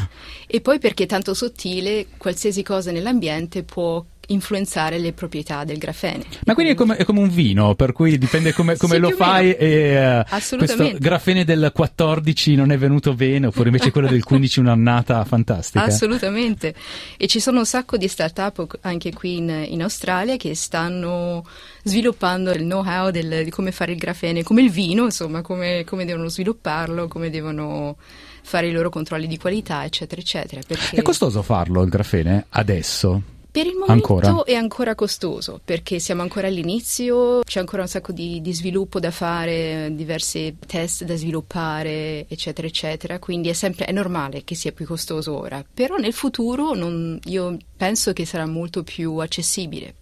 E 0.47 0.61
poi 0.61 0.79
perché 0.79 1.03
è 1.03 1.07
tanto 1.07 1.33
sottile, 1.33 2.07
qualsiasi 2.17 2.63
cosa 2.63 2.91
nell'ambiente 2.91 3.63
può 3.63 4.03
influenzare 4.27 4.97
le 4.97 5.13
proprietà 5.13 5.63
del 5.63 5.77
grafene. 5.77 6.23
Ma 6.45 6.53
quindi 6.53 6.73
è 6.73 6.75
come, 6.75 6.95
è 6.95 7.03
come 7.03 7.19
un 7.19 7.29
vino, 7.29 7.75
per 7.75 7.91
cui 7.91 8.17
dipende 8.17 8.53
come, 8.53 8.77
come 8.77 8.95
sì, 8.95 8.99
lo 8.99 9.11
fai 9.11 9.53
e 9.53 10.19
uh, 10.19 10.57
questo 10.57 10.91
grafene 10.97 11.43
del 11.43 11.71
14 11.73 12.55
non 12.55 12.71
è 12.71 12.77
venuto 12.77 13.13
bene, 13.13 13.47
oppure 13.47 13.67
invece 13.67 13.91
quello 13.91 14.07
del 14.07 14.23
15 14.23 14.59
un'annata 14.59 15.23
fantastica. 15.25 15.83
Assolutamente. 15.83 16.73
E 17.17 17.27
ci 17.27 17.39
sono 17.39 17.59
un 17.59 17.65
sacco 17.65 17.97
di 17.97 18.07
start-up 18.07 18.79
anche 18.81 19.13
qui 19.13 19.37
in, 19.37 19.65
in 19.67 19.81
Australia 19.81 20.37
che 20.37 20.55
stanno 20.55 21.45
sviluppando 21.83 22.51
il 22.51 22.61
know-how 22.61 23.11
del, 23.11 23.43
di 23.43 23.49
come 23.49 23.71
fare 23.71 23.91
il 23.91 23.97
grafene, 23.97 24.43
come 24.43 24.61
il 24.61 24.71
vino, 24.71 25.03
insomma, 25.03 25.41
come, 25.41 25.83
come 25.85 26.05
devono 26.05 26.29
svilupparlo, 26.29 27.07
come 27.07 27.29
devono 27.29 27.97
fare 28.43 28.67
i 28.67 28.71
loro 28.71 28.89
controlli 28.89 29.27
di 29.27 29.37
qualità, 29.37 29.83
eccetera, 29.83 30.21
eccetera. 30.21 30.61
Perché... 30.65 30.97
È 30.97 31.01
costoso 31.01 31.41
farlo 31.41 31.81
il 31.81 31.89
grafene 31.89 32.45
adesso? 32.49 33.21
Per 33.53 33.67
il 33.67 33.75
momento 33.75 34.15
ancora? 34.15 34.43
è 34.45 34.55
ancora 34.55 34.95
costoso 34.95 35.61
perché 35.63 35.99
siamo 35.99 36.23
ancora 36.23 36.47
all'inizio, 36.47 37.41
c'è 37.43 37.59
ancora 37.59 37.83
un 37.83 37.87
sacco 37.87 38.11
di, 38.11 38.41
di, 38.41 38.51
sviluppo 38.51 38.99
da 38.99 39.11
fare, 39.11 39.91
diversi 39.93 40.57
test 40.65 41.03
da 41.03 41.15
sviluppare, 41.15 42.25
eccetera, 42.27 42.65
eccetera. 42.65 43.19
Quindi 43.19 43.49
è, 43.49 43.53
sempre, 43.53 43.85
è 43.85 43.91
normale 43.91 44.43
che 44.43 44.55
sia 44.55 44.71
più 44.71 44.87
costoso 44.87 45.37
ora. 45.37 45.63
Però 45.71 45.97
nel 45.97 46.13
futuro 46.13 46.73
non, 46.73 47.19
io 47.25 47.55
penso 47.77 48.11
che 48.11 48.25
sarà 48.25 48.47
molto 48.47 48.81
più 48.81 49.17
accessibile 49.17 49.97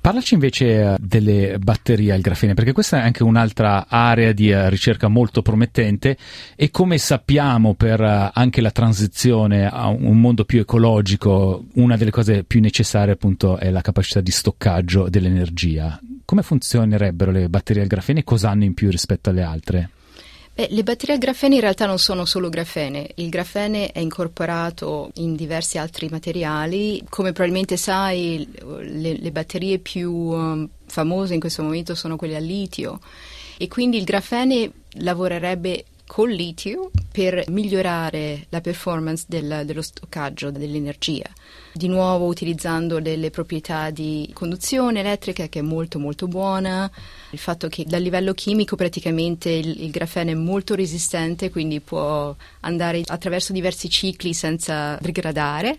Parlaci 0.00 0.32
invece 0.32 0.80
eh, 0.80 0.96
delle 0.98 1.58
batterie 1.58 2.12
al 2.12 2.22
grafene, 2.22 2.54
perché 2.54 2.72
questa 2.72 2.98
è 2.98 3.00
anche 3.02 3.22
un'altra 3.22 3.86
area 3.86 4.32
di 4.32 4.48
eh, 4.48 4.70
ricerca 4.70 5.08
molto 5.08 5.42
promettente 5.42 6.16
e 6.56 6.70
come 6.70 6.96
sappiamo 6.96 7.74
per 7.74 8.00
eh, 8.00 8.30
anche 8.32 8.62
la 8.62 8.70
transizione 8.70 9.68
a 9.68 9.88
un 9.88 10.18
mondo 10.18 10.46
più 10.46 10.60
ecologico, 10.60 11.66
una 11.74 11.98
delle 11.98 12.10
cose 12.10 12.44
più 12.44 12.60
necessarie 12.60 13.12
appunto 13.12 13.58
è 13.58 13.68
la 13.70 13.82
capacità 13.82 14.22
di 14.22 14.30
stoccaggio 14.30 15.10
dell'energia. 15.10 16.00
Come 16.24 16.42
funzionerebbero 16.42 17.30
le 17.30 17.50
batterie 17.50 17.82
al 17.82 17.88
grafene 17.88 18.20
e 18.20 18.24
cosa 18.24 18.48
hanno 18.48 18.64
in 18.64 18.72
più 18.72 18.88
rispetto 18.88 19.28
alle 19.28 19.42
altre? 19.42 19.90
Eh, 20.60 20.66
le 20.72 20.82
batterie 20.82 21.14
a 21.14 21.18
grafene 21.18 21.54
in 21.54 21.62
realtà 21.62 21.86
non 21.86 21.98
sono 21.98 22.26
solo 22.26 22.50
grafene, 22.50 23.12
il 23.14 23.30
grafene 23.30 23.92
è 23.92 23.98
incorporato 23.98 25.10
in 25.14 25.34
diversi 25.34 25.78
altri 25.78 26.08
materiali, 26.10 27.02
come 27.08 27.32
probabilmente 27.32 27.78
sai 27.78 28.46
le, 28.60 29.16
le 29.18 29.30
batterie 29.30 29.78
più 29.78 30.12
um, 30.12 30.68
famose 30.84 31.32
in 31.32 31.40
questo 31.40 31.62
momento 31.62 31.94
sono 31.94 32.16
quelle 32.16 32.36
a 32.36 32.40
litio. 32.40 33.00
E 33.56 33.68
quindi 33.68 33.96
il 33.96 34.04
grafene 34.04 34.70
lavorerebbe 34.98 35.86
col 36.06 36.30
litio 36.30 36.90
per 37.10 37.44
migliorare 37.48 38.44
la 38.50 38.60
performance 38.60 39.24
del, 39.28 39.62
dello 39.64 39.80
stoccaggio 39.80 40.50
dell'energia. 40.50 41.30
Di 41.72 41.88
nuovo 41.88 42.26
utilizzando 42.26 43.00
delle 43.00 43.30
proprietà 43.30 43.88
di 43.88 44.28
conduzione 44.34 45.00
elettrica 45.00 45.46
che 45.46 45.60
è 45.60 45.62
molto 45.62 45.98
molto 45.98 46.28
buona, 46.28 46.90
il 47.30 47.38
fatto 47.38 47.68
che 47.68 47.84
dal 47.84 48.02
livello 48.02 48.34
chimico 48.34 48.76
praticamente 48.76 49.50
il, 49.50 49.82
il 49.82 49.90
grafene 49.90 50.32
è 50.32 50.34
molto 50.34 50.74
resistente, 50.74 51.50
quindi 51.50 51.80
può 51.80 52.34
andare 52.60 53.02
attraverso 53.06 53.52
diversi 53.52 53.88
cicli 53.88 54.34
senza 54.34 54.98
degradare. 55.00 55.78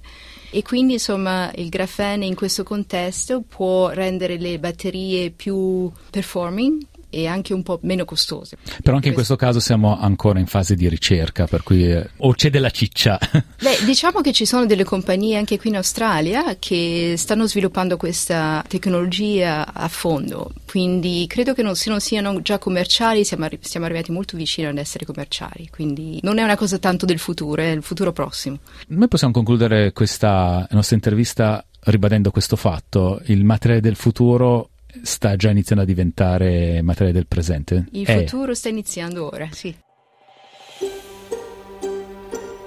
E 0.53 0.63
quindi 0.63 0.93
insomma 0.93 1.49
il 1.55 1.69
grafene 1.69 2.25
in 2.25 2.35
questo 2.35 2.63
contesto 2.63 3.41
può 3.41 3.89
rendere 3.89 4.37
le 4.37 4.59
batterie 4.59 5.29
più 5.31 5.89
performing 6.09 6.85
e 7.11 7.27
anche 7.27 7.53
un 7.53 7.61
po' 7.61 7.79
meno 7.83 8.05
costose. 8.05 8.57
Però 8.81 8.95
anche 8.95 9.09
in 9.09 9.13
questo 9.13 9.35
caso 9.35 9.59
siamo 9.59 9.99
ancora 9.99 10.39
in 10.39 10.47
fase 10.47 10.75
di 10.75 10.89
ricerca, 10.89 11.45
per 11.45 11.61
cui 11.61 11.91
eh, 11.91 12.09
o 12.17 12.33
c'è 12.33 12.49
della 12.49 12.71
ciccia. 12.71 13.19
Beh, 13.61 13.83
diciamo 13.85 14.21
che 14.21 14.31
ci 14.31 14.45
sono 14.45 14.65
delle 14.65 14.83
compagnie 14.83 15.37
anche 15.37 15.59
qui 15.59 15.69
in 15.69 15.75
Australia 15.75 16.55
che 16.57 17.15
stanno 17.17 17.45
sviluppando 17.45 17.97
questa 17.97 18.63
tecnologia 18.67 19.71
a 19.73 19.87
fondo, 19.87 20.51
quindi 20.65 21.25
credo 21.27 21.53
che 21.53 21.61
non, 21.61 21.75
se 21.75 21.89
non 21.89 21.99
siano 21.99 22.41
già 22.41 22.57
commerciali 22.57 23.23
siamo, 23.25 23.45
arri- 23.45 23.59
siamo 23.61 23.85
arrivati 23.85 24.11
molto 24.11 24.37
vicino 24.37 24.69
ad 24.69 24.77
essere 24.77 25.05
commerciali, 25.05 25.69
quindi 25.69 26.19
non 26.23 26.37
è 26.37 26.43
una 26.43 26.55
cosa 26.55 26.79
tanto 26.79 27.05
del 27.05 27.19
futuro, 27.19 27.61
è 27.61 27.67
il 27.67 27.83
futuro 27.83 28.11
prossimo. 28.13 28.59
Noi 28.87 29.07
possiamo 29.07 29.33
concludere 29.33 29.91
questa 29.91 30.65
nostra 30.71 30.95
intervista 30.95 31.65
ribadendo 31.83 32.31
questo 32.31 32.55
fatto, 32.55 33.21
il 33.25 33.43
materiale 33.43 33.81
del 33.81 33.95
futuro 33.95 34.70
sta 35.01 35.35
già 35.35 35.49
iniziando 35.49 35.83
a 35.83 35.87
diventare 35.87 36.81
materia 36.81 37.13
del 37.13 37.27
presente? 37.27 37.85
Il 37.91 38.05
È. 38.05 38.19
futuro 38.19 38.53
sta 38.53 38.69
iniziando 38.69 39.25
ora, 39.25 39.47
sì. 39.51 39.75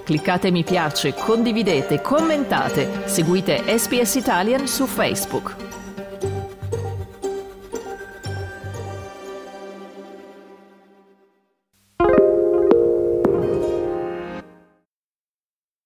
Cliccate 0.03 0.51
mi 0.51 0.63
piace, 0.63 1.13
condividete, 1.13 1.99
commentate, 1.99 3.07
seguite 3.07 3.63
SPS 3.77 4.15
Italian 4.15 4.67
su 4.67 4.85
Facebook. 4.85 5.64